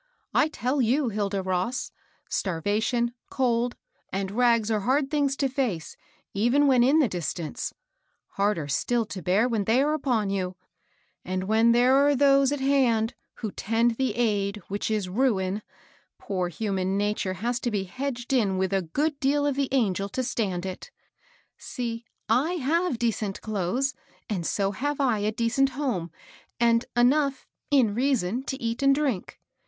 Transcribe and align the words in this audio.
^^I 0.33 0.49
tell 0.51 0.81
you, 0.81 1.09
Hilda 1.09 1.43
Ross, 1.43 1.91
starvation, 2.27 3.13
cold, 3.29 3.75
and 4.11 4.31
rags 4.31 4.71
are 4.71 4.79
hard 4.79 5.11
things 5.11 5.35
to 5.35 5.47
face, 5.47 5.95
even 6.33 6.65
when 6.65 6.81
in 6.83 6.97
the 6.97 7.07
dis 7.07 7.31
tance; 7.35 7.71
harder 8.29 8.67
still 8.67 9.05
to 9.05 9.21
bear 9.21 9.47
when 9.47 9.65
they 9.65 9.79
are 9.79 9.93
upon 9.93 10.31
you; 10.31 10.55
and 11.23 11.43
when 11.43 11.71
there 11.71 11.93
are 11.97 12.15
those 12.15 12.51
at 12.51 12.61
hand 12.61 13.13
who 13.35 13.51
tend 13.51 13.97
the 13.97 14.15
aid 14.15 14.59
which 14.69 14.89
is 14.89 15.07
ruin, 15.07 15.61
poor 16.17 16.47
human 16.49 16.97
nature 16.97 17.33
has 17.33 17.59
to 17.59 17.69
be 17.69 17.83
hedged 17.83 18.33
in 18.33 18.57
with 18.57 18.73
a 18.73 18.81
good 18.81 19.19
deal 19.19 19.45
of 19.45 19.53
the 19.55 19.69
angel 19.71 20.09
to 20.09 20.23
stand 20.23 20.65
it* 20.65 20.89
See, 21.59 22.05
J 22.27 22.57
have 22.57 22.97
decent 22.97 23.39
clothes, 23.41 23.93
and 24.27 24.47
so 24.47 24.71
have 24.71 24.99
I 24.99 25.19
a 25.19 25.31
de 25.31 25.47
cent 25.47 25.69
home 25.69 26.09
and 26.59 26.85
enough 26.97 27.45
in 27.69 27.93
reason 27.93 28.41
to 28.45 28.59
eat 28.59 28.81
and 28.81 28.95
drink. 28.95 29.39